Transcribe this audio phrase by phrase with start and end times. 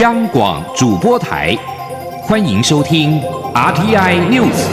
[0.00, 1.54] 央广主播台，
[2.22, 3.20] 欢迎收听
[3.52, 4.66] RTI News。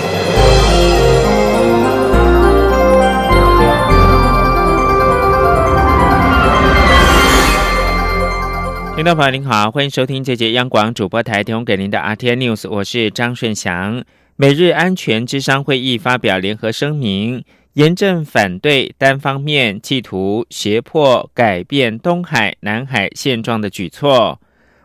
[8.96, 14.06] 听众朋友您好，欢迎收听这节央广主播台提供给您的 RTI News，我是张顺祥。
[14.38, 17.44] 美日安全智商会议发表联合声明。
[17.74, 24.40] 严正反对单方面企图胁迫改变东海、南海现状的举措。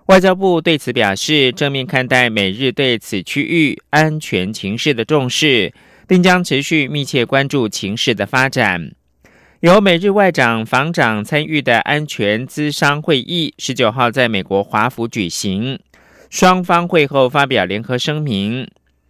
[0.06, 5.72] 外交部对此表示正面看待美日对此区域安全情势的重视，
[6.08, 8.92] 并将持续密切关注情势的发展。
[9.60, 15.78] 由美日外长、防长参与的安全咨商会议，十九号在美国华府举行，
[16.28, 18.68] 双方会后发表联合声明。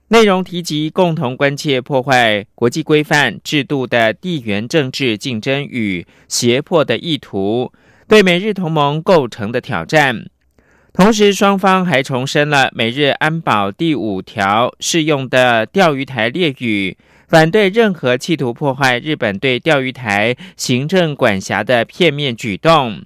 [0.09, 7.73] 内容提及共同关切破坏国际规范制度的地缘政治竞争与胁迫的意图，
[8.07, 10.27] 对美日同盟构成的挑战。
[10.93, 16.95] 同时，双方还重申了美日安保第五条适用的钓鱼台列屿，
[17.27, 23.03] 反对任何企图破坏日本对钓鱼台行政管辖的片面举动。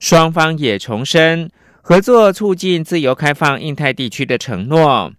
[0.00, 1.48] 双方也重申
[1.80, 5.12] 合作促进自由开放印太地区的承诺。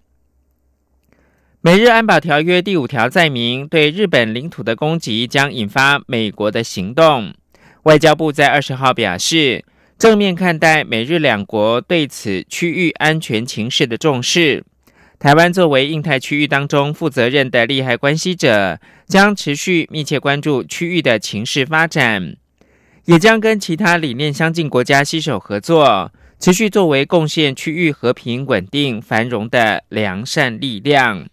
[1.62, 7.34] 美日安保条约第五条载明，对日本领土的攻击将引发美国的行动。
[7.84, 9.64] 外交部在二十号表示，
[10.02, 14.66] 正面看待美日两国对此区域安全情势的重视。
[15.20, 22.36] 台湾作为印太区域当中负责任的利害关系者，将持续密切关注区域的情势发展，
[23.06, 31.28] 也将跟其他理念相近国家携手合作，持续作为贡献区域和平稳定繁荣的良善力量。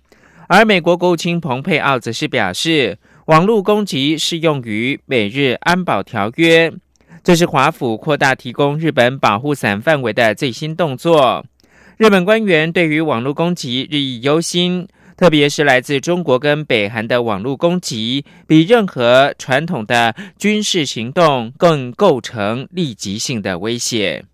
[0.47, 6.71] 而美国国务卿蓬佩奥则是表示，网络攻击适用于美日安保条约，
[7.23, 11.45] 这是华府扩大提供日本保护伞范围的最新动作。
[11.97, 24.25] 日本官员对于网络攻击日益忧心，特别是来自中国跟北韩的网络攻击，比任何传统的军事行动更构成立即性的威胁。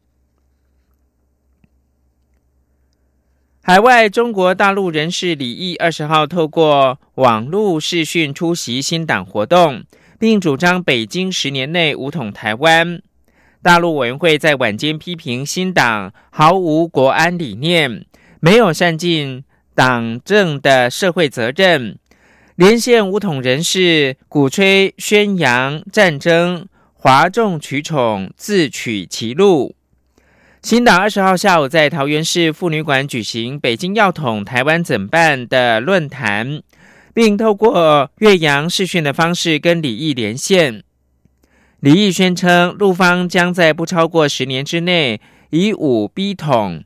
[3.63, 9.83] 海外中国大陆人士李毅二十号透过网络视讯出席新党活动，
[10.19, 13.01] 并主张北京十年内武统台湾。
[13.63, 18.05] 大陆委员会在晚间批评新党毫无国安理念，
[18.41, 19.43] 没有善尽
[19.75, 21.99] 党政的社会责任，
[22.57, 29.75] 连线武统人士鼓吹宣扬战争，哗众取宠，自取其辱。
[30.61, 36.63] 新党二十号下午在桃园市妇女馆举行“北京要统台湾怎办”的论坛，
[37.15, 40.83] 并透过岳阳视讯的方式跟李毅连线。
[41.81, 45.21] 李毅宣称，陆方将在不超过十年之内
[45.51, 46.83] 以武逼统，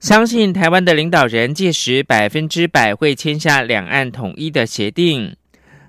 [0.00, 5.36] 相信台湾的领导人届时百分之百会签下两岸统一的协定。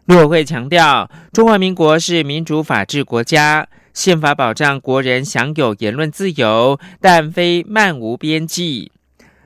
[0.05, 3.67] 陆委会强调，中华民国是民主法治国家。
[3.93, 8.91] 宪法保障国人享有言论自由，但非漫无边际。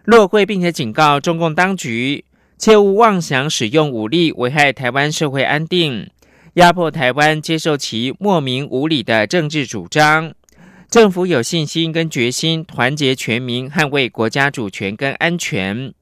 [0.05, 2.23] 落会并且警告中共当局，
[2.57, 6.09] 切勿妄想使用武力危害台湾社会安定，
[6.55, 10.33] 压迫台湾接受其莫名无理的政治主张。
[10.89, 15.93] 政府有信心跟决心团结全民，捍卫国家主权跟安全。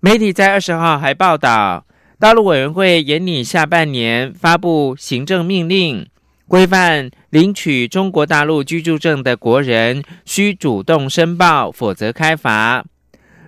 [0.00, 1.86] 媒体在二十号还报道，
[2.18, 6.08] 大陆委员会延拟下半年发布行政命令。
[6.48, 12.84] 规范领取中国大陆居住证的国人需主动申报，否则开罚。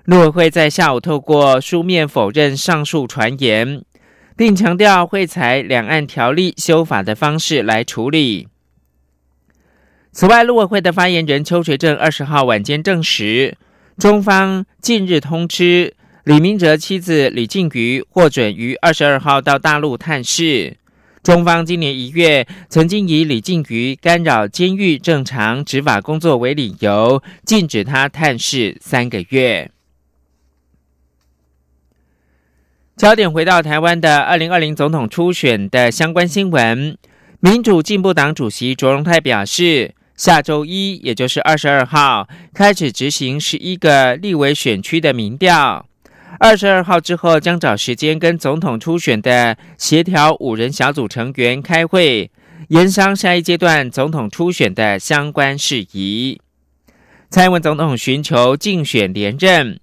[0.05, 3.85] 陆委会在下午透过书面否认上述传言，
[4.37, 8.49] 并强调会采两岸条例修法的方式来处理。
[10.13, 13.57] 此外，陆委会的发言人邱垂正二十号晚间证实，
[13.99, 15.95] 中方近日通知
[16.25, 20.79] 李明哲妻子李静瑜获准于二十二号到大陆探视。
[21.23, 29.71] 中方今年一月曾经以李静瑜干扰监狱正常执法工作为理由，禁止他探视三个月。
[33.01, 36.99] 焦点回到台湾的二零二零总统初选的相关新闻，
[37.41, 45.87] 民主进步党主席卓荣泰表示，下周一，也就是二十二号开始执行十一个立委选区的民调。
[46.39, 52.31] 二十二号之后，将找时间跟总统初选的协调五人小组成员开会，
[52.69, 56.39] 研商下一阶段总统初选的相关事宜。
[57.31, 59.81] 蔡英文总统寻求竞选连任，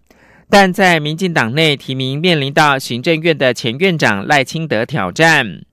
[0.49, 5.63] 但在民进党内提名面临到行政院的前院长赖清德挑战。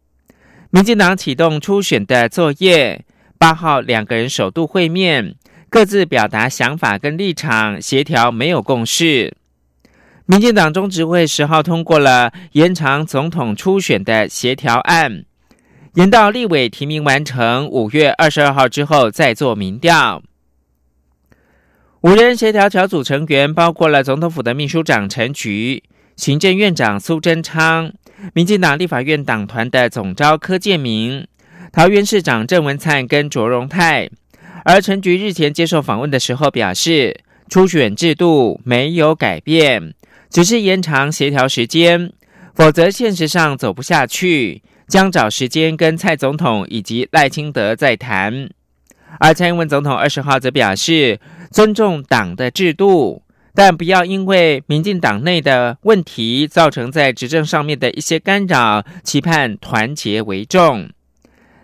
[0.71, 3.05] 民进党启动初选的作业，
[3.38, 5.37] 八号两个人首度会面。
[5.71, 9.37] 各自表达想法跟立场，协调没有共识。
[10.26, 15.25] 民进党中执会十号通过了延长总统初选的协调案，
[15.94, 20.23] 延到立委提名完成五月二十二号之后再做民调。
[22.05, 25.83] 五人协调小组成员包括了总统府的秘书长陈菊、
[26.17, 27.91] 行政院长苏贞昌、
[28.35, 31.27] 民进党立法院党团的总召柯建明、
[31.73, 34.11] 桃园市长郑文灿跟卓荣泰。
[34.67, 37.19] 而陈菊日前接受访问的时候表示，
[37.49, 39.95] 初选制度没有改变，
[40.29, 42.12] 只是延长协调时间，
[42.55, 48.50] 否则现实上走不下去，将找时间跟蔡总统以及赖清德再谈。
[49.19, 51.20] 而蔡英文总统二十号则表示。
[51.55, 53.22] 尊重党的制度，
[53.55, 58.84] 但不要因为民进党内的问题造成在执政上面的一些干扰。
[59.05, 60.90] 期盼团结为重。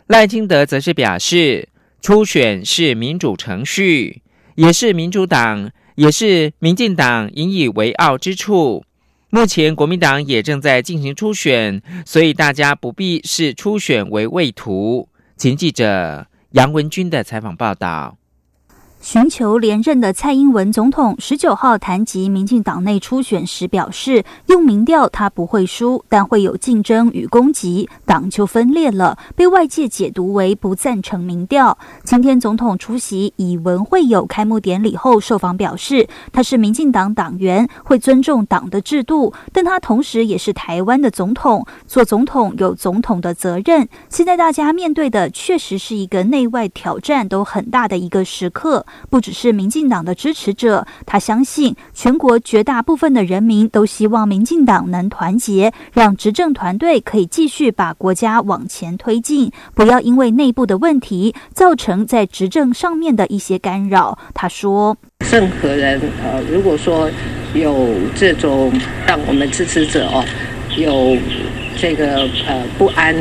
[0.07, 1.69] 赖清德则是表示，
[2.01, 4.23] 初选是民主程序，
[4.55, 8.85] 也是民主党，也是民进党引以为傲之处。
[9.31, 15.09] 目前国民党也正在进行初选，所以大家不必视初选为畏途。
[15.37, 18.20] 请记者杨文军的采访报道。
[19.01, 31.79] 寻求连任的蔡英文总统十九号谈及民进党内初选时表示，用民调他不会输，但会有竞争与攻击，党就分裂了，被外界解读为不赞成民调。
[32.05, 43.89] 今天总统出席以文会友开幕典礼后受访表示，他是民进党党员，会尊重党的制度，但他同时也是台湾的总统，做总统有总统的责任。
[44.11, 48.85] 现在大家面对的确实是一个内外挑战都很大的一个时刻。
[49.09, 64.19] 不只是民进党的支持者，他相信全国绝大部分的人民都希望民进党能团结，让执政团队可以继续把国家往前推进，不要因为内部的问题造成在执政上面的一些干扰。
[64.35, 64.97] 他说
[65.31, 67.11] ：“任何人，呃，如果说
[67.55, 68.73] 有这种
[69.07, 70.25] 让我们支持者哦，
[70.77, 71.17] 有
[71.77, 73.15] 这个呃不安。”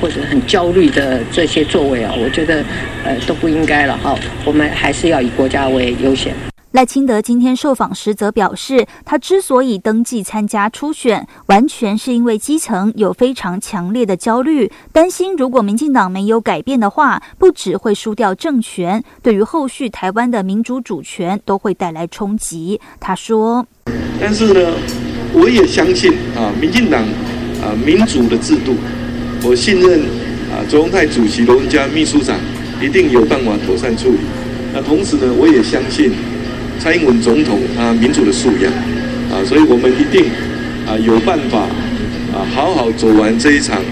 [0.00, 2.64] 或者很焦虑的这些作为啊，我觉得
[3.04, 4.14] 呃都不应该了哈。
[4.44, 6.34] 我们还是要以国家为优先。
[6.72, 22.78] 赖清德今天受访时则表示，他之所以登记参加初选，完全是因为基层有非常强烈的焦虑，担心如果民进党没有改变的话，不只会输掉政权，对于后续台湾的民主主权都会带来冲击。
[23.00, 23.66] 他说
[24.20, 24.70] ：“但是呢，
[25.32, 27.02] 我也相信啊，民进党
[27.62, 28.74] 啊民主的制度。”
[29.48, 30.00] 我信任
[30.52, 32.36] 啊，卓荣泰主席、罗文佳秘书长
[32.82, 34.18] 一定有办法妥善处理。
[34.74, 36.12] 那同时呢，我也相信
[36.78, 38.70] 蔡英文总统他民主的素养
[39.32, 40.26] 啊，所以我们一定
[40.86, 41.60] 啊有办法
[42.30, 43.82] 啊好好走完这一场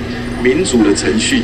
[0.44, 1.40] 民主的程序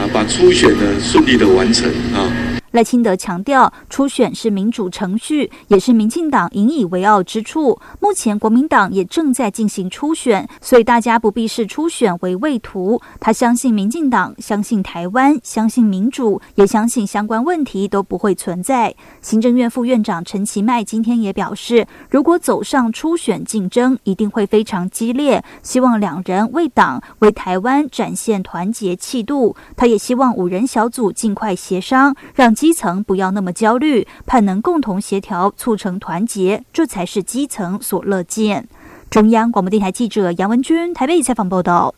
[0.00, 2.32] 啊，把初选呢顺利的完成啊。
[2.72, 7.76] 赖清德强调，初选是民主程序，也是民进党引以为傲之处。
[7.98, 13.02] 目前国民党也正在进行初选，所以大家不必视初选为畏途。
[13.18, 18.94] 他相信民进党，相信台湾，相信民主，也相信相关问题都不会存在。
[19.20, 25.42] 行政院副院长陈其迈今天也表示，如果走上初选竞争，一定会非常激烈。
[25.64, 29.56] 希望两人为党、为台湾展现团结气度。
[29.76, 32.54] 他也希望五人小组尽快协商，让。
[32.60, 38.68] 基层不要那么焦虑，盼能共同协调，促成团结，这才是基层所乐见。
[39.08, 41.94] 中央广播电台记者杨文君台北采访报道。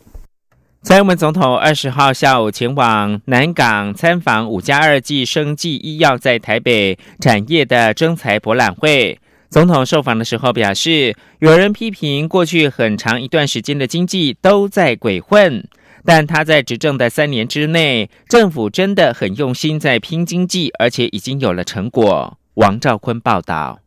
[0.85, 9.19] 蔡英文总统二十号下午前往南港参访五加二剂生技医药在台北产业的征才博览会。
[9.51, 15.69] 总统受访的时候表示，有人批评过去很长一段时间的经济都在鬼混。
[16.05, 22.39] 但他在执政的三年之内，政府真的很用心在拼经济，而且已经有了成果。
[22.55, 23.79] 王兆坤报道。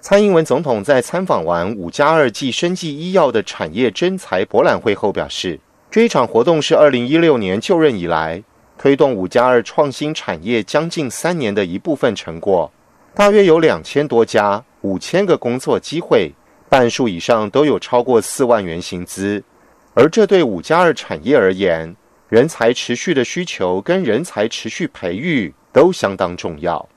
[0.00, 5.58] 蔡英文总统在参访完五加二剂生技医药的产业征才博览会后表示，
[5.90, 8.42] 这一场活动是二零一六年就任以来
[8.76, 12.70] 推动五加二创新产业将近三年的一部分成果，
[13.14, 16.32] 大约有两千多家、五千个工作机会，
[16.68, 19.42] 半数以上都有超过四万元薪资。
[19.94, 21.94] 而这对五加二产业而言，
[22.28, 26.88] 人才持续的需求跟人才持续培育都相当重要。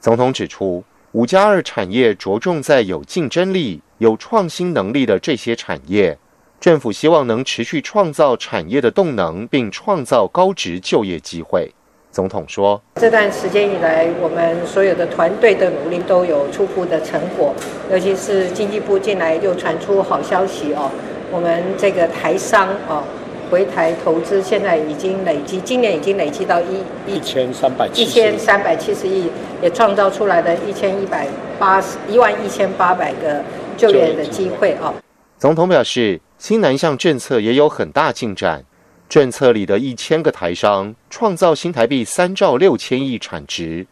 [0.00, 6.16] 总统指出，五加二产业着重在有竞争力、有创新能力的这些产业，
[6.58, 11.70] 政府希望能持续创造产业的动能，并创造高值就业机会。
[12.10, 17.54] 总统说：“这段时间以来，我们所有的团队的努力都有初步的成果，
[17.90, 20.90] 尤其是经济部进来又传出好消息哦。”
[21.34, 23.02] 我们这个台商哦，
[23.50, 29.28] 回台投资，现在已经累积，今年已经累积到一一千三百一千三百七十亿，
[29.60, 31.26] 也创造出来的一千一百
[31.58, 33.42] 八十一万一千八百个
[33.76, 34.94] 就业的机会哦。
[35.36, 38.64] 总统表示，新南向政策也有很大进展，
[39.08, 43.84] 政策里的一千个台商创造新台币三兆六千亿产值，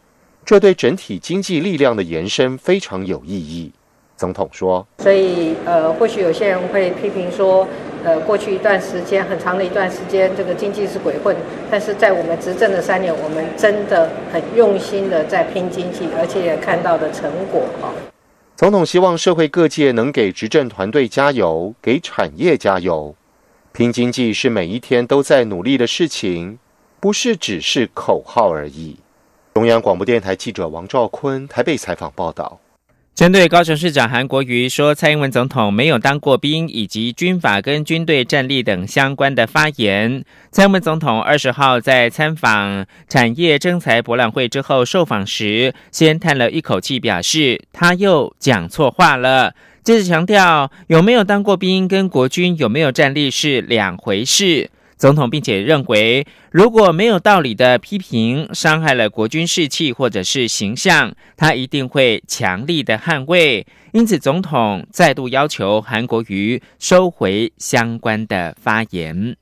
[0.45, 3.73] 这对整体经济力量的延伸非常有意义。
[4.17, 7.67] 总统说：“所以，呃，或许有些人会批评说，
[8.05, 11.37] 呃，过去一段时间很长的一段时间，这个经济是鬼混。
[11.71, 17.91] 但是在我们执政的三年，我们真的很用心的在拼经济，而且也看到的成果啊。”
[18.55, 23.15] 总统希望社会各界能给执政团队加油，给产业加油。
[23.73, 26.59] 拼经济是每一天都在努力的事情，
[27.01, 28.99] 不是只是口号而已。
[29.55, 32.61] 中央广播电台记者王兆坤台北采访报道。
[33.15, 49.55] 针对高雄市长韩国瑜说蔡英文总统没有当过兵，以及军法跟军队战力等相关的发言，蔡英文总统二十号在参访产业征才博览会之后受访时，先叹了一口气，表示他又讲错话了。
[49.85, 54.71] 接着强调，有没有当过兵跟国军有没有战力是两回事。
[55.03, 63.67] 总统并且认为，如果没有道理的批评伤害了国军士气或者是形象，他一定会强力的捍卫。
[63.93, 69.37] 因此，总统再度要求韩国瑜收回相关的发言。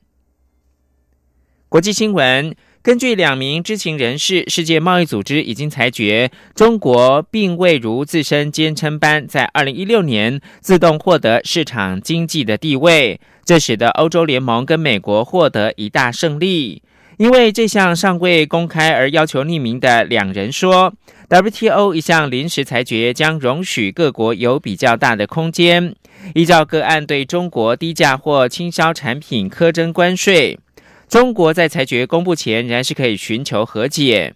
[1.69, 2.55] 国际新闻。
[2.83, 16.81] 根据两名知情人士，世界贸易组织已经裁决，中国并未如自身坚称般在二零一六年自动获得市场经济的地位，这使得欧洲联盟跟美国获得一大胜利。
[17.17, 20.91] 因为这项尚未公开而要求匿名的两人说
[21.29, 25.93] ，WTO 一项临时裁决将容许各国有比较大的空间，
[26.33, 30.57] 依照个案对中国低价或倾销产品苛征关税。
[31.11, 34.33] 中国在裁决公布前仍然是可以寻求和解。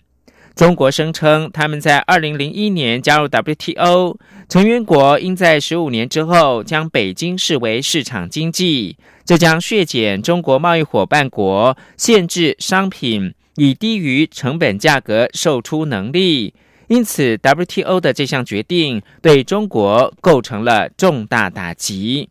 [0.56, 4.18] 中国声称，他们在二零零一年加入 WTO，
[4.50, 16.54] 成员国应在十五年之后将北京视为市场经济，这将削减中国贸易伙伴国限制商品以低于成本价格售出能力。
[16.88, 22.28] 因此，WTO 的这项决定对中国构成了重大打击。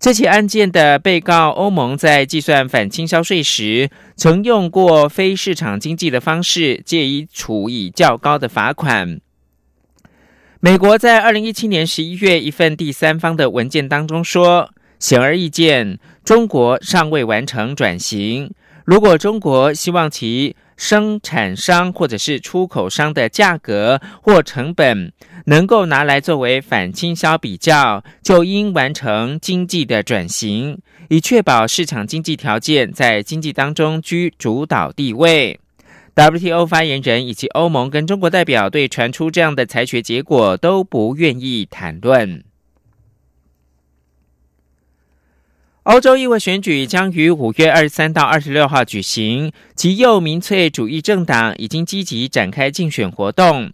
[0.00, 9.20] 这起案件的被告欧盟在计算反倾销税时，曾用过非市场经济的方式，借以处以较高的罚款。
[10.60, 18.50] 美国在二零一七年十一月一份第三方的文件当中说，显而易见，中国尚未完成转型。
[18.86, 25.12] 如果中国希望其生产商或者是出口商的价格或成本
[25.44, 30.78] 能够拿来作为反倾销比较，就应完成经济的转型，
[31.10, 35.60] 以确保市场经济条件在经济当中居主导地位。
[36.14, 42.42] WTO 发言人以及欧盟跟中国代表对传出这样的裁决结果都不愿意谈论。
[45.84, 53.72] 欧洲议会选举将于五月二十三到二十六号举行，极右民粹主义政党已经积极展开竞选活动。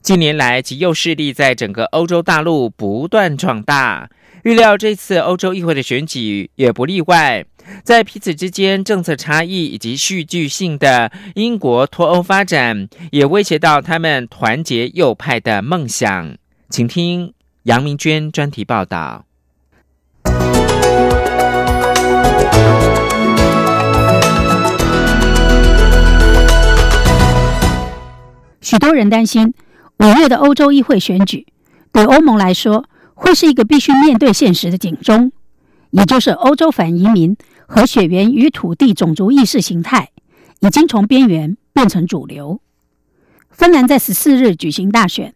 [0.00, 4.08] 近年来，极右势力在整个欧洲大陆不断壮大，
[4.44, 7.44] 预料这次欧洲议会的选举也不例外。
[7.84, 16.34] 在彼此之间政策差异以及戏剧性的英国脱欧发展，也威胁到他们团结右派的梦想。
[16.70, 19.26] 请听杨明娟专题报道。
[28.62, 29.52] 许多人担心，
[29.98, 31.46] 五月的欧洲议会选举
[31.92, 35.32] 对欧盟来说会是一个必须面对现实的警钟，
[35.90, 40.10] 也就是欧洲反移民和血缘与土地种族意识形态
[40.60, 42.60] 已经从边缘变成主流。
[43.50, 45.34] 芬兰在十四日举行大选，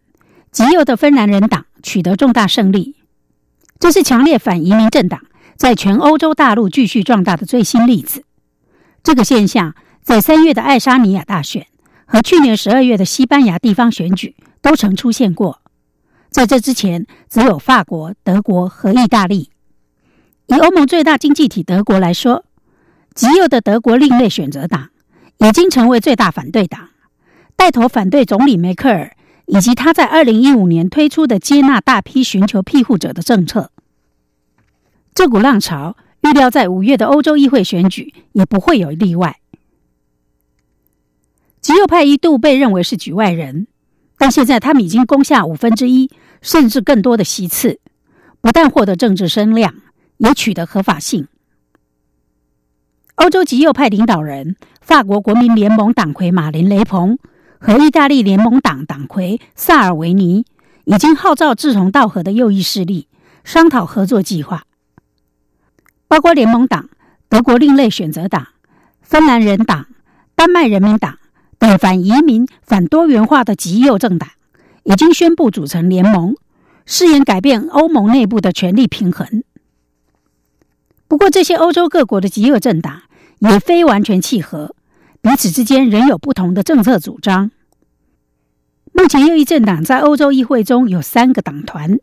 [0.51, 2.95] 极右的芬兰人党取得重大胜利，
[3.77, 5.19] 这是强烈反移民政党
[5.57, 8.23] 在全欧洲大陆继续壮大的最新例子。
[9.03, 11.67] 这个现象在三月的爱沙尼亚大选。
[12.07, 15.61] 和去年十二月的西班牙地方选举都曾出现过，
[16.29, 19.51] 在这之前，只有法国、德国和意大利。
[20.47, 22.45] 以欧盟最大经济体德国来说，
[23.13, 24.89] 极右的德国另类选择党
[25.39, 26.89] 已经成为最大反对党，
[27.57, 29.13] 带头反对总理梅克尔
[29.45, 33.71] 以及他在二零一五年推出的接纳大批寻求庇护者的政策。
[35.13, 39.39] 这股浪潮预料在五月的欧洲议会选举也不会有例外。
[41.67, 43.67] 极右派一度被认为是局外人，
[44.17, 46.09] 但现在他们已经攻下五分之一
[46.41, 47.81] 甚至更多的席次，
[48.39, 49.75] 不但获得政治声量，
[50.15, 51.27] 也取得合法性。
[53.15, 57.19] 欧洲极右派领导人法国国民联盟党魁马林·雷鹏
[57.59, 60.45] 和意大利联盟党党魁萨尔维尼
[60.85, 63.09] 已经号召志同道合的右翼势力
[63.43, 64.63] 商讨合作计划，
[66.07, 66.87] 包括联盟党、
[67.27, 68.47] 德国另类选择党、
[69.01, 69.87] 芬兰人党、
[70.33, 71.17] 丹麦人民党
[71.59, 74.29] 等反移民、反多元化的极右政党，
[74.83, 76.35] 已经宣布组成联盟，
[76.85, 79.43] 誓言改变欧盟内部的权力平衡。
[81.07, 83.01] 不过，这些欧洲各国的极右政党
[83.39, 84.75] 也非完全契合，
[85.21, 87.49] 彼此之间仍有不同的政策主张。
[88.93, 91.97] 目前，右翼政党在欧洲议会中有三个党团，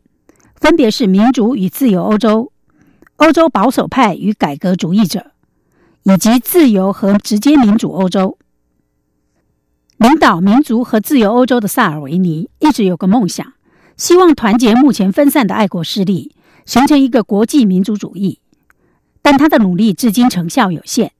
[0.55, 2.51] 分别是民主与自由欧洲、
[3.17, 5.31] 欧洲保守派与改革主义者，
[6.03, 8.37] 以及自由和直接民主欧洲。
[9.97, 13.53] 领导民族和自由欧洲的萨尔维尼一直有个梦想，
[13.95, 16.35] 希望团结目前分散的爱国势力，
[16.65, 18.39] 形成一个国际民族主义。
[19.21, 21.11] 但他的努力至今成效有限，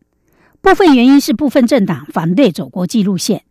[0.62, 3.44] 部分原因是部分政党反对走国际路线。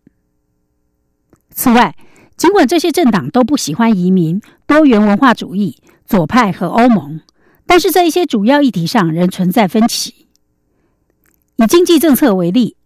[1.50, 1.96] 此外，
[2.36, 7.20] 尽管这些政党都不喜欢移民、多元文化主义、左派和欧盟，
[7.66, 10.26] 但是在一些主要议题上仍存在分歧。
[11.56, 12.76] 以经济政策为例，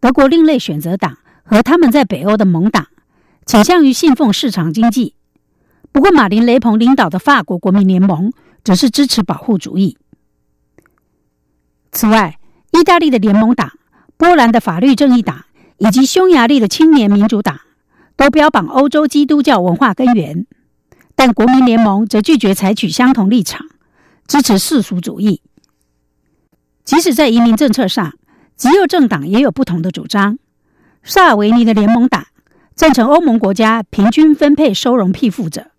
[0.00, 2.88] 德国另类选择党和他们在北欧的盟党
[3.46, 5.14] 倾向于信奉市场经济，
[5.92, 8.32] 不过马林·雷鹏领导的法国国民联盟
[8.64, 9.98] 则是支持保护主义。
[11.92, 12.38] 此外，
[12.72, 13.72] 意大利的联盟党、
[14.16, 15.44] 波兰的法律正义党
[15.78, 17.60] 以及匈牙利的青年民主党
[18.16, 20.46] 都标榜欧洲基督教文化根源，
[21.14, 23.66] 但国民联盟则拒绝采取相同立场，
[24.26, 25.42] 支持世俗主义。
[26.84, 28.14] 即使在移民政策上，
[28.56, 30.38] 极右政党也有不同的主张。
[31.06, 32.26] 萨尔维尼的联盟党
[32.74, 35.70] 赞成欧盟国家平均分配收容庇护者，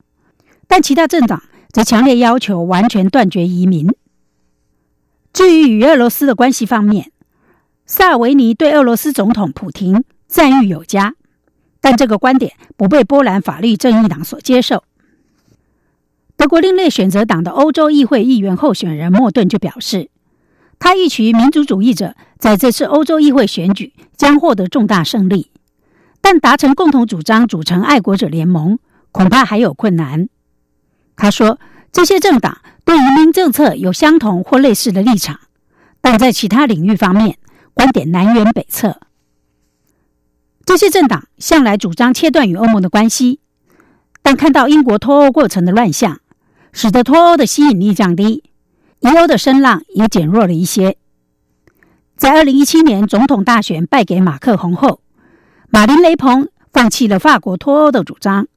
[0.68, 1.42] 但其他政党
[1.72, 3.90] 则强烈要求完全断绝移民。
[5.34, 7.12] 至于与俄罗斯的关系方面，
[7.88, 11.16] 萨尔维尼对俄罗斯总统普京赞誉有加，
[11.82, 14.84] 但这个观点不被波兰法律正义党所接受。
[16.38, 20.10] 德国另类选择党的欧洲议会议员候选人莫顿就表示，
[20.80, 25.52] 他预期民主主义者在这次欧洲议会选举将获得重大胜利，
[26.22, 28.80] 但达成共同主张组成爱国者联盟
[29.12, 30.30] 恐怕还有困难。
[31.16, 31.60] 他说，
[31.92, 32.60] 这些政党。
[32.86, 35.40] 对移民政策有相同或类似的立场，
[36.02, 37.40] 但在其他领域方面
[37.74, 39.02] 观点南辕北辙。
[40.68, 43.40] 这些政党向来主张切断与欧盟的关系，
[44.22, 46.20] 但看到英国脱欧过程的乱象，
[46.74, 48.44] 使得脱欧的吸引力降低，
[49.00, 50.98] 疑欧的声浪也减弱了一些。
[52.16, 55.02] 在二零一七年总统大选败给马克宏后，
[55.70, 58.48] 马林·雷鹏放弃了法国脱欧的主张，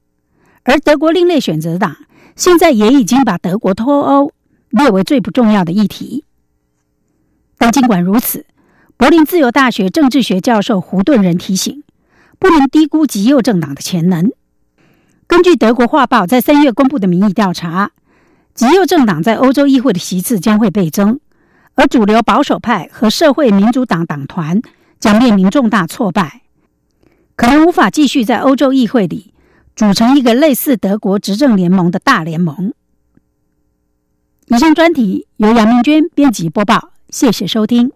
[0.63, 1.97] 而德国另类选择党。
[2.35, 4.31] 现在也已经把德国脱欧
[4.69, 6.23] 列为最不重要的议题，
[7.57, 8.45] 但尽管如此，
[8.95, 11.83] 柏林自由大学政治学教授胡顿人提醒，
[12.39, 14.31] 不能低估极右政党的潜能。
[15.27, 17.91] 根据德国画报在三月公布的民意调查，
[18.59, 21.21] 极右政党在欧洲议会的席次将会倍增，
[21.75, 24.61] 而主流保守派和社会民主党党团
[24.99, 26.41] 将面临重大挫败，
[27.37, 29.33] 可能无法继续在欧洲议会里。
[29.77, 32.73] 组成一个类似德国执政联盟的大联盟。
[34.47, 37.93] 以上专题由杨明娟编辑播报，谢谢收听。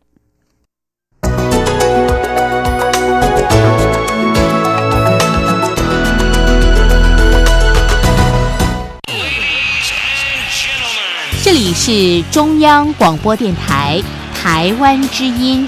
[11.63, 14.01] 里是中央广播电台
[14.33, 15.65] 台湾之音。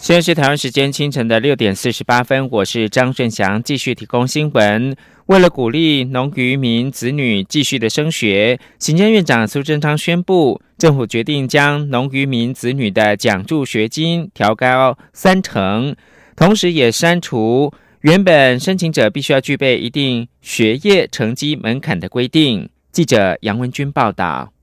[0.00, 4.96] 现在是台湾时间清晨的六点四十八分，我是张顺祥，继续提供新闻。
[5.26, 15.94] 为了鼓励农渔民子女继续的升学，行政院长苏贞昌宣布，政府决定将农渔民子女的奖助学金调高三成，
[16.34, 17.72] 同时也删除
[18.04, 22.68] 原本申请者必须要具备一定学业成绩门槛的规定。
[22.92, 24.53] 记者杨文军报道。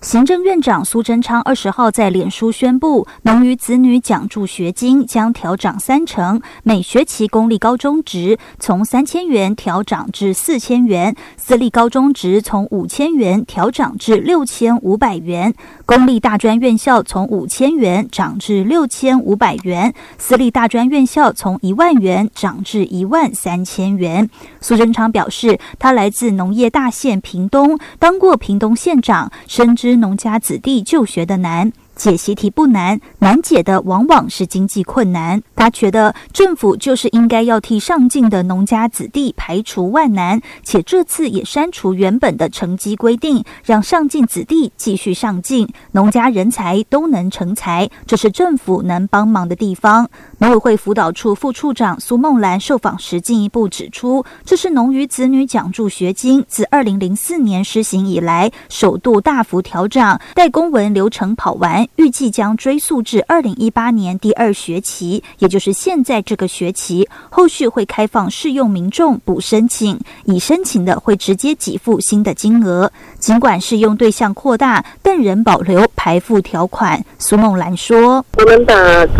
[0.00, 15.52] 行政院长苏贞昌二十号在脸书宣布，农渔子女奖助学金将调涨三成，每学期公立高中值从三千元调涨至四千元，私立高中值从五千元调涨至六千五百元，
[15.84, 24.30] 公立大专院校从五千元涨至六千五百元，私立大专院校从一万元涨至一万三千元。
[24.60, 29.87] 苏贞昌表示，他来自农业大县屏东，当过屏东县长，深知。
[29.96, 31.72] 农家子弟就学的难。
[31.96, 35.42] 解习题不难，难解的往往是经济困难。
[35.56, 50.08] 他觉得政府就是应该要替上进的农家子弟排除万难，且这次也删除原本的成绩规定，让上进子弟继续上进，农家人才都能成才，这是政府能帮忙的地方。
[50.40, 67.08] 农委会辅导处副处长苏梦兰受访时进一步指出，这是农渔子女奖助学金自二零零四年施行以来首度大幅调涨，待公文流程跑完，预计将追溯至二零一八年第二学期，也就是现在这个学期。
[67.28, 72.92] 后续会开放适用民众补申请，已申请的会直接给付新的金额。
[73.18, 77.04] 尽管适用对象扩大，但仍保留排付条款。
[77.18, 78.74] 苏梦兰说：“我们把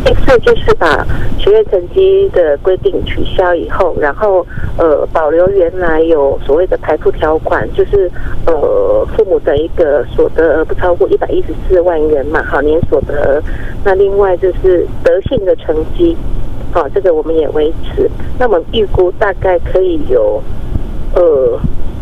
[0.05, 1.05] 这次就是把。”
[1.39, 8.11] 学业成绩的规定取消以后，然后呃保留原来有所谓的排付条款，就是
[8.47, 13.43] 呃父母的一个所得不超过一百一十四万元嘛，好年所得。
[13.85, 16.17] 那另外就是德性的成绩，
[16.73, 18.11] 好这个我们也维持。
[18.39, 20.43] 那么预估大概可以有
[21.15, 21.59] 呃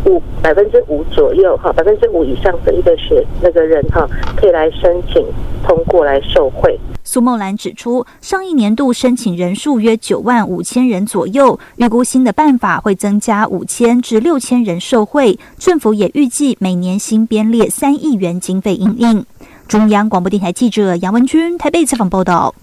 [0.06, 5.24] 五百分之五左右哈，百分之五以上的一个学那个人哈，可以来申请
[5.66, 6.78] 通过来受贿。
[7.04, 15.38] 苏梦兰指出，上一年度申请人数约九万五千人左右，预估新的办法会增加五千至六千人受惠。
[15.58, 19.24] 政府也预计每年新编列三亿元经费应应。
[19.68, 22.54] 中央广播电台记者杨文君台北采访报道。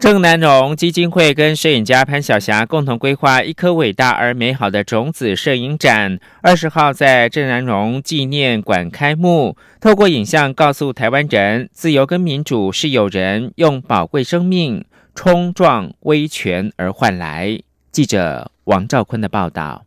[0.00, 9.56] 郑南荣基金会跟摄影家潘晓霞共同规划一颗伟大而美好的种子摄影展，二十号在郑南荣纪念馆开幕。
[9.80, 14.84] 透过影像告诉台湾人，自由跟民主是有人用宝贵生命
[15.16, 17.58] 冲撞威权而换来。
[17.90, 19.84] 记者王兆坤的报道。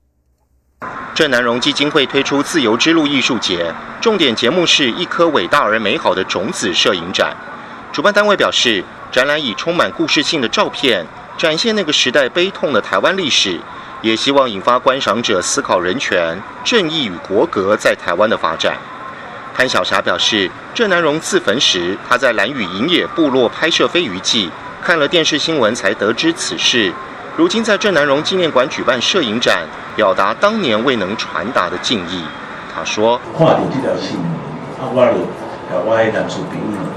[1.16, 7.34] 郑南荣基金会推出“自由之路”艺术节，重点节目是一颗伟大而美好的种子摄影展。
[7.94, 8.84] 主办单位表示。
[9.12, 11.06] 展览以充满故事性的照片
[11.38, 13.60] 展现那个时代悲痛的台湾历史，
[14.02, 18.78] 也希望引发观赏者思考人权、正义与国格在台湾的发展。
[19.54, 24.50] 潘晓霞表示，郑南荣自焚时，他在蓝屿营野部落拍摄飞鱼记，
[24.82, 26.94] 看了电视新闻才得知此事。
[27.36, 32.24] 如今在郑南荣纪念馆举办摄影展，表达当年未能传达的敬意。
[32.74, 34.26] 他说：“看到这条新闻，
[34.80, 36.91] 啊，我就我的男朋友。”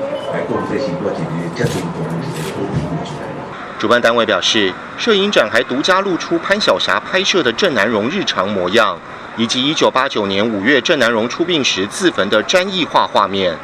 [3.78, 8.98] 主办单位表示，摄影展还独家露出潘晓霞拍摄的郑南荣日常模样，
[9.36, 13.54] 以及一九八九年五月郑南荣出殡时自焚的詹艺画画面。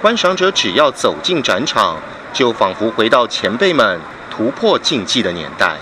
[0.00, 1.96] 观赏者只要走进展场，
[2.32, 5.76] 就仿佛回到前辈们突破禁忌的年代。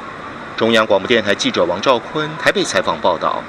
[0.56, 3.42] 中央广播电台记者王兆坤台北采访报道。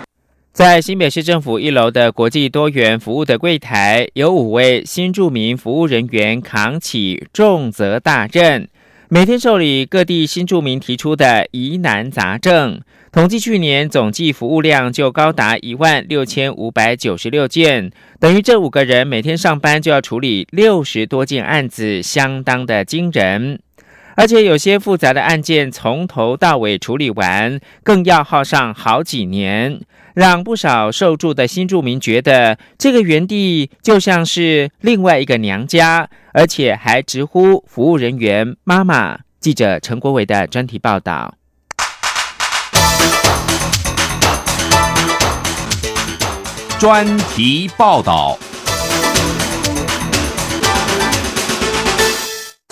[0.57, 8.67] 在新北市政府一楼的国际多元服务的柜台，有五位新住民服务人员扛起重责大任，
[9.07, 12.81] 每天受理各地新住民提出的疑难杂症。
[13.11, 23.59] 统计去年总计服务量就高达一万六千五百九十六件，等于这五个人每天上班就要处理六十多件案子，相当的惊人。
[24.15, 29.79] 而且有些复杂的案件从头到尾处理完，更要耗上好几年。
[30.17, 39.19] 让不少受助的新住民觉得这个园地就像是另外一个娘家，而且还直呼服务人员“妈妈”。
[39.39, 41.35] 记者陈国伟的专题报道。
[46.79, 48.39] 专题报道。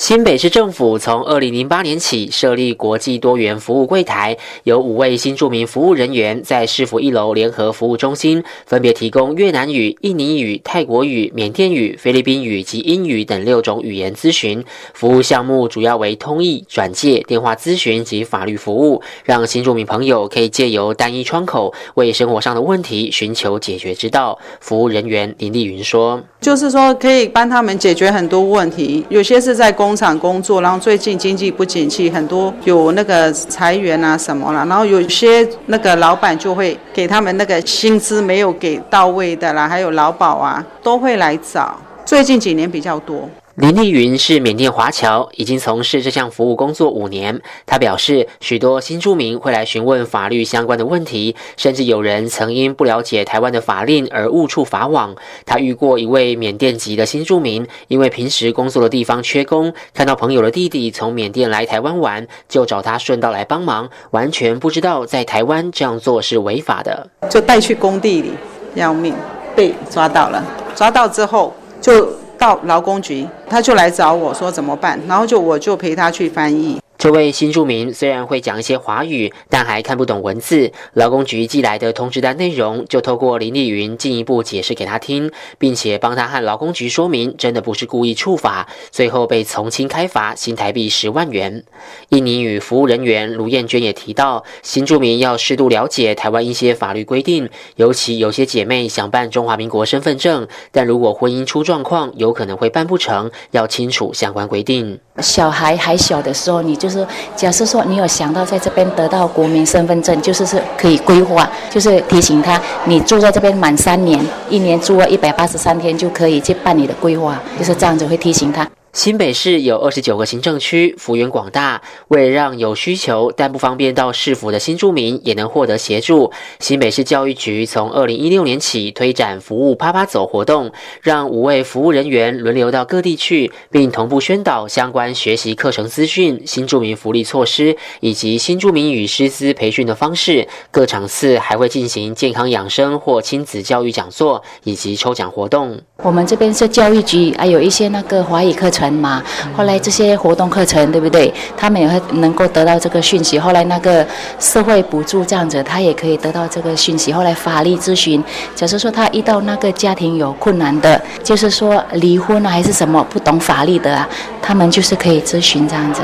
[0.06, 14.64] 新北市政府从二零零八年起设立国际多元服务柜台，有五位新住民服务人员在市府一楼联合服务中心，分别提供越南语、印尼语、泰国语、缅甸语、菲律宾语及英语等六种语言咨询
[14.94, 24.38] 服务项目，主要为通译、转介、电话咨询及法律服务，让新住民朋友可以借由单一窗口为生活上的问题寻求解决之道。
[24.60, 41.76] 服务人员林丽云说：“就是说可以帮他们解决很多问题，有些是在公工。”厂工作，然后最近经济不景气，很多有那个裁员啊什么了，然后有些那个老板就会给他们那个薪资没有给到位的啦，还有劳保啊，都会来找。
[42.06, 43.28] 最近几年比较多。
[43.56, 47.42] 林丽云是缅甸华侨，已经从事这项服务工作五年。
[47.66, 55.16] 他表示，许多新住民会来询问法律相关的问题，甚至有人曾因不了解台湾的法令而误触法网。
[55.46, 68.32] 他遇过一位缅甸籍的新住民，因为平时工作的地方缺工，看到朋友的弟弟从缅甸来台湾玩，就找他顺道来帮忙，完全不知道在台湾这样做是违法的，就带去工地里
[68.74, 69.16] 要命，
[69.56, 70.44] 被抓到了。
[70.76, 72.25] 抓到之后就。
[72.46, 76.80] 到劳工局，他就来找我说怎么办，然后就我就陪他去翻译。
[77.06, 80.72] 这位新住民虽然会讲一些华语，但还看不懂文字。
[80.94, 88.68] 劳工局寄来的通知单内容，就透过林丽云进一步解释给他听，并且帮他和劳工局说明，真的不是故意触法。
[88.90, 91.64] 最后被从轻开罚新台币十万元。
[92.10, 105.00] 印尼语服务人员卢燕娟也提到，新住民要适度了解台湾一些法律规定，尤其有些姐妹想办中华民国身份证，但如果婚姻出状况，有可能会办不成，要清楚相关规定。
[105.20, 118.68] 小孩还小的时候，你就是假设说你有想到在这边得到国民身份证，就是是可以规划，就是提醒他，你住在这边满三年，一年住了一百八十三天就可以去办理的规划，就是这样子会提醒他。
[118.96, 121.82] 新北市有二十九个行政区，幅员广大。
[122.08, 126.32] 为了让有需求但不方便到市府的新住民也能获得协助，
[126.62, 140.48] 新北市教育局从二零一六年起推展服务“啪啪走”活动，让五位服务人员轮流到各地去，并同步宣导相关学习课程资讯、新住民福利措施以及新住民与师资培训的方式。
[140.72, 145.82] 各场次还会进行健康养生或亲子教育讲座以及抽奖活动。
[145.98, 148.85] 我们这边是教育局，还有一些那个华语课程。
[148.92, 149.22] 嘛，
[149.56, 151.34] 后来这些活动课程，对不对？
[151.58, 153.40] 他们也会能够得到这个讯息。
[153.40, 154.06] 后来那个
[154.40, 157.12] 社会补助这样子，他也可以得到这个讯息。
[157.12, 158.24] 后来法律咨询，
[158.56, 164.08] 假设说他遇到那个家庭有困难的，就是说离婚啊还是什么不懂法律的啊，
[164.42, 166.02] 他们就是可以咨询这样子。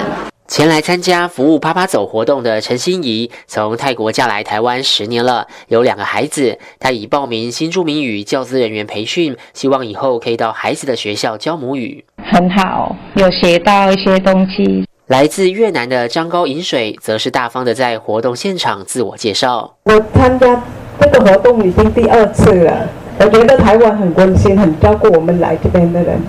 [0.51, 6.59] 前来参加服务“趴趴走”活动的陈心怡，从泰国嫁来台湾十年了，有两个孩子。
[6.77, 12.03] 她已报名新住民语教资人员培训，希望以后可以到孩子的学校教母语。
[12.29, 14.85] 很好，有学到一些东西。
[15.07, 20.61] 来自越南的张高饮水，则是大方的在活动现场自我介绍：“我参加
[20.99, 26.19] 这个活动已经第二次了，我觉得台湾很温馨，很照顾我们来这边的人，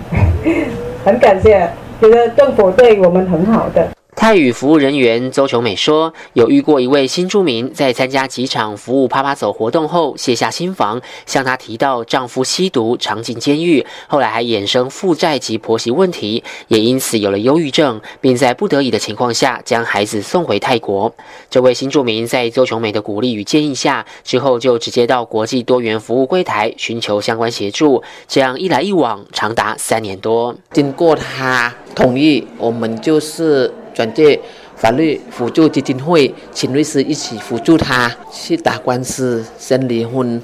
[1.04, 1.68] 很感谢，
[2.00, 3.85] 觉得政府对我们很好的。”
[4.22, 21.12] 泰语服务人员周琼美说：“有遇过一位新住民，在参加几场服务趴趴走活动后卸下心防，向她提到丈夫吸毒常进监狱，后来还衍生负债及婆媳问题，也因此有了忧郁症，并在不得已的情况下将孩子送回泰国。
[21.50, 30.54] 这位新住民在周琼美的鼓励与建议下，之后就直接到国际多元服务柜台寻求相关协助，这样一来一往长达三年多。
[30.70, 34.38] 经过他同意，我们就是。”转借
[34.76, 40.40] 法律辅助基金会，请律师一起辅助他去打官司，先离婚，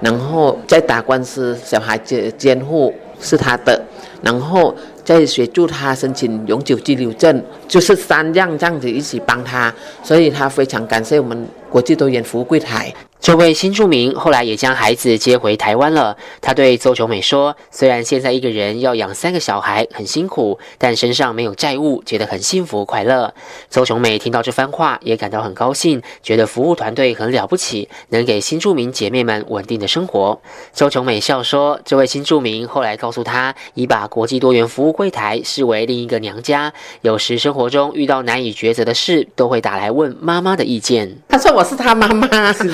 [0.00, 3.80] 然后再打官司，小孩子监护是他的，
[4.22, 4.74] 然后
[5.06, 12.92] 再协助他申请永久居留证，就是三样这样子一起帮他，所以他非常感谢我们国际多元服务柜台。
[13.18, 16.16] 这位新住民后来也将孩子接回台湾了。
[16.40, 23.32] 他对邹琼美说：“虽然现在一个人要养三个小孩很辛苦，但身上没有债务，觉得很幸福快乐。”
[23.70, 30.38] 邹琼美听到这番话也感到很高兴，觉得服务团队很了不起，能给新住民姐妹们稳定的生活。
[30.72, 42.68] 邹琼美笑说：“这位新住民后来告诉他，已把国际多元服务柜台视为另一个娘家，有时生活中遇到难以抉择的事，都会打来问妈妈的意见。”他说：“我是他妈妈。” 是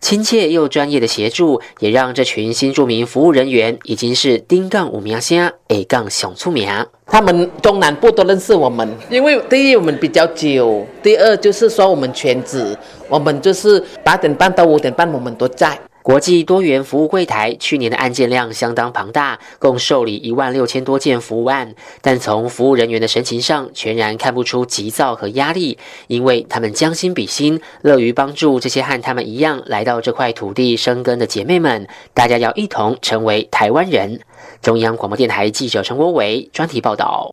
[0.00, 6.68] 亲切又专业的协助，也让这群新住民服务人员已经是丁杠五名先 A 杠熊出名。
[7.06, 12.76] 他们中南部都认识我们，因为第一我们比较久，第二就是说我们全职，
[13.08, 15.78] 我们就是八点半到五点半我们都在。
[16.04, 31.88] 国际多元服务柜台去年的案件量相当庞大，共受理一万六千多件服务案，但从服务人员的神情上，全然看不出急躁和压力，因为他们将心比心，乐于帮助这些和他们一样来到这块土地生根的姐妹们。
[32.12, 34.20] 大家要一同成为台湾人。
[34.60, 37.32] 中央广播电台记者陈国伟专题报道。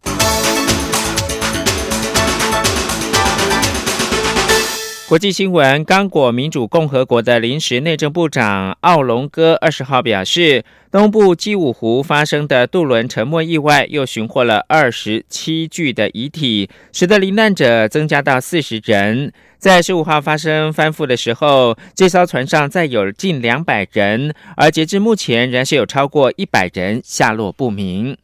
[5.12, 19.34] 国际新闻：刚果民主共和国的临时内政部长奥龙哥二十号表示，东部基武湖发生的渡轮沉没意外又寻获了二十七具的遗体，使得罹难者增加到四十人。
[19.58, 28.16] 在十五号发生翻覆的时候，这艘船上载有近两百人，而截至目前，仍是有超过一百人下落不明。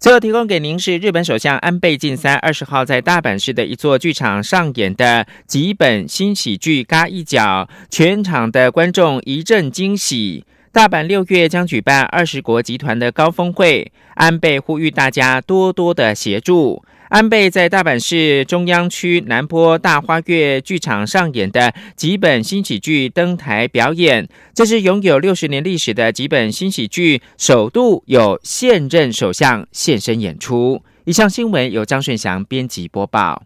[0.00, 10.46] 最后提供给您是日本首相安倍晋三二十号在大阪市的一座剧场上演的几本新喜剧《嘎一角》，全场的观众一阵惊喜。
[10.72, 16.82] 大阪六月将举办二十国集团的高峰会，安倍呼吁大家多多的协助。
[17.10, 30.84] 安倍在大阪市中央区南坡大花月剧场上演的几本新喜剧登台表演，这是拥有六十年历史的几本新喜剧首度有现任首相现身演出。
[31.04, 33.42] 以上新闻由张顺祥编辑播报。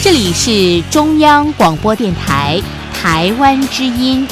[0.00, 2.60] 这里是中央广播电台
[2.94, 4.24] 台湾之音。